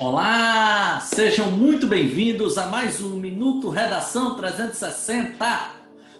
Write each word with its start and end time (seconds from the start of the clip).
Olá, 0.00 0.98
sejam 1.00 1.50
muito 1.50 1.86
bem-vindos 1.86 2.56
a 2.56 2.68
mais 2.68 3.02
um 3.02 3.16
Minuto 3.16 3.68
Redação 3.68 4.34
360. 4.34 5.72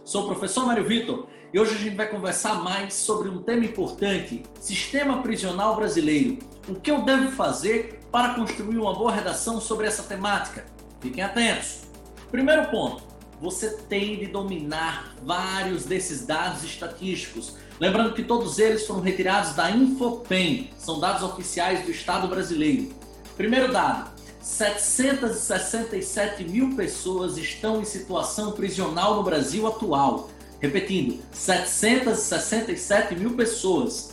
Sou 0.05 0.25
o 0.25 0.27
professor 0.27 0.67
Mário 0.67 0.85
Vitor 0.85 1.27
e 1.51 1.59
hoje 1.59 1.77
a 1.77 1.79
gente 1.79 1.97
vai 1.97 2.07
conversar 2.07 2.63
mais 2.63 2.93
sobre 2.93 3.31
um 3.31 3.43
tema 3.43 3.65
importante: 3.65 4.43
sistema 4.61 5.23
prisional 5.23 5.77
brasileiro. 5.77 6.41
O 6.69 6.75
que 6.75 6.91
eu 6.91 7.01
devo 7.01 7.31
fazer 7.31 8.01
para 8.13 8.35
construir 8.35 8.77
uma 8.77 8.93
boa 8.93 9.13
redação 9.13 9.59
sobre 9.59 9.87
essa 9.87 10.03
temática? 10.03 10.67
Fiquem 11.01 11.25
atentos. 11.25 11.85
Primeiro 12.31 12.71
ponto: 12.71 13.03
você 13.41 13.79
tem 13.89 14.19
de 14.19 14.27
dominar 14.27 15.15
vários 15.25 15.87
desses 15.87 16.27
dados 16.27 16.63
estatísticos. 16.65 17.57
Lembrando 17.81 18.13
que 18.13 18.25
todos 18.25 18.59
eles 18.59 18.87
foram 18.87 19.01
retirados 19.01 19.55
da 19.55 19.71
Infopen, 19.71 20.71
são 20.77 21.01
dados 21.01 21.23
oficiais 21.23 21.83
do 21.83 21.91
Estado 21.91 22.29
brasileiro. 22.29 23.10
Primeiro 23.41 23.73
dado: 23.73 24.11
767 24.43 26.45
mil 26.45 26.77
pessoas 26.77 27.39
estão 27.39 27.81
em 27.81 27.87
situação 27.87 28.53
prisional 28.53 29.17
no 29.17 29.23
Brasil 29.23 29.67
atual. 29.67 30.29
Repetindo, 30.61 31.19
767 31.33 33.15
mil 33.15 33.35
pessoas. 33.35 34.11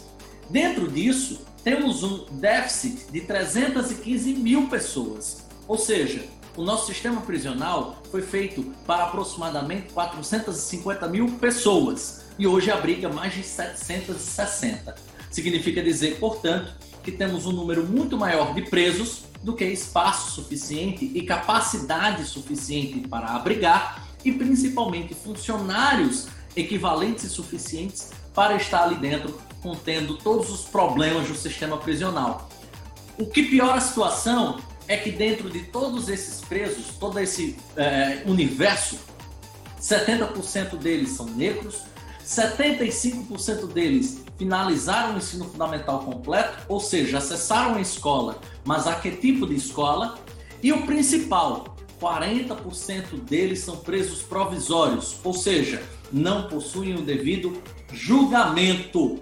Dentro 0.49 0.90
disso, 0.90 1.41
temos 1.62 2.04
um 2.04 2.23
déficit 2.40 3.12
de 3.12 3.20
315 3.20 4.34
mil 4.35 4.70
pessoas. 4.70 5.46
Ou 5.68 5.77
seja, 5.77 6.23
o 6.55 6.63
nosso 6.63 6.88
sistema 6.88 7.20
prisional 7.20 8.02
foi 8.09 8.21
feito 8.21 8.63
para 8.85 9.04
aproximadamente 9.04 9.91
450 9.91 11.05
mil 11.09 11.32
pessoas 11.32 12.21
e 12.40 12.48
hoje 12.48 12.71
abriga 12.71 13.09
mais 13.09 13.34
de 13.34 13.44
760. 13.44 14.96
Significa 15.30 15.84
dizer, 15.84 16.18
portanto, 16.18 16.88
que 17.07 17.12
temos 17.13 17.46
um 17.46 17.54
número 17.54 17.85
muito 17.85 18.18
maior 18.18 18.54
de 18.54 18.63
presos 18.63 19.21
do 19.43 19.55
que 19.55 19.66
espaço 19.66 20.32
suficiente 20.32 21.12
e 21.13 21.21
capacidade 21.24 22.26
suficiente 22.26 23.07
para 23.07 23.27
abrigar 23.30 24.07
e 24.24 24.32
principalmente 24.32 25.13
funcionários 25.13 26.27
equivalentes 26.55 27.26
e 27.26 27.29
suficientes 27.29 28.12
para 28.34 28.55
estar 28.55 28.84
ali 28.84 28.96
dentro 28.96 29.40
contendo 29.62 30.18
todos 30.18 30.49
os 30.52 30.62
problemas 30.62 31.27
do 31.27 31.35
sistema 31.35 31.77
prisional. 31.77 32.49
O 33.18 33.26
que 33.26 33.44
piora 33.44 33.76
a 33.76 33.82
situação 33.82 34.60
é 34.88 34.96
que 34.96 35.12
dentro 35.12 35.49
de 35.49 35.62
todos 35.62 36.07
esses 36.07 36.41
presos, 36.41 36.96
todo 36.99 37.20
esse 37.20 37.57
é, 37.76 38.22
universo, 38.26 38.98
70% 39.82 40.77
deles 40.77 41.12
são 41.12 41.26
negros, 41.26 41.82
75% 42.27 43.71
deles 43.71 44.21
finalizaram 44.37 45.15
o 45.15 45.17
ensino 45.17 45.45
fundamental 45.45 45.99
completo, 45.99 46.57
ou 46.67 46.77
seja, 46.77 47.20
acessaram 47.20 47.75
a 47.75 47.81
escola, 47.81 48.41
mas 48.65 48.85
a 48.85 48.95
que 48.95 49.11
tipo 49.11 49.47
de 49.47 49.55
escola? 49.55 50.20
E 50.61 50.73
o 50.73 50.85
principal, 50.85 51.77
40% 52.01 53.21
deles 53.21 53.59
são 53.59 53.77
presos 53.77 54.21
provisórios, 54.23 55.15
ou 55.23 55.33
seja, 55.33 55.81
não 56.11 56.49
possuem 56.49 56.95
o 56.95 57.01
devido 57.01 57.61
julgamento. 57.93 59.21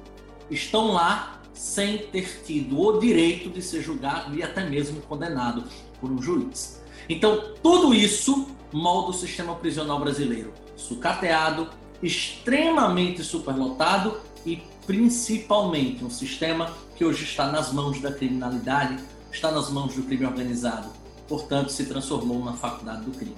Estão 0.49 0.91
lá 0.91 1.39
sem 1.53 1.99
ter 1.99 2.41
tido 2.43 2.79
o 2.81 2.99
direito 2.99 3.51
de 3.51 3.61
ser 3.61 3.83
julgado 3.83 4.35
e 4.35 4.41
até 4.41 4.67
mesmo 4.67 4.99
condenado 5.01 5.63
por 6.01 6.09
um 6.11 6.19
juiz. 6.19 6.83
Então, 7.07 7.53
tudo 7.61 7.93
isso 7.93 8.47
molda 8.73 9.11
o 9.11 9.13
sistema 9.13 9.53
prisional 9.55 9.99
brasileiro. 9.99 10.51
Sucateado, 10.75 11.69
extremamente 12.01 13.23
superlotado 13.23 14.19
e 14.45 14.61
principalmente 14.85 16.03
um 16.03 16.09
sistema 16.09 16.71
que 16.95 17.03
hoje 17.03 17.23
está 17.23 17.51
nas 17.51 17.73
mãos 17.73 17.99
da 17.99 18.11
criminalidade, 18.11 18.97
está 19.31 19.51
nas 19.51 19.69
mãos 19.69 19.93
do 19.95 20.03
crime 20.03 20.25
organizado. 20.25 20.89
Portanto, 21.27 21.71
se 21.71 21.85
transformou 21.85 22.43
na 22.43 22.53
faculdade 22.53 23.05
do 23.05 23.11
crime. 23.11 23.35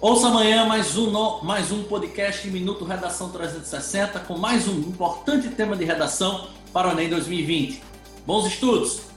Ouça 0.00 0.28
amanhã 0.28 0.66
mais 0.66 0.96
um, 0.96 1.10
mais 1.42 1.72
um 1.72 1.82
podcast 1.84 2.46
Minuto 2.48 2.84
Redação 2.84 3.30
360 3.30 4.20
com 4.20 4.36
mais 4.36 4.68
um 4.68 4.78
importante 4.78 5.48
tema 5.48 5.76
de 5.76 5.84
redação 5.84 6.48
para 6.72 6.88
o 6.88 6.92
Enem 6.92 7.08
2020. 7.08 7.82
Bons 8.26 8.46
estudos! 8.46 9.13